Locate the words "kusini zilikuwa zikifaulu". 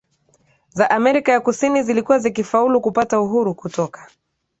1.39-2.81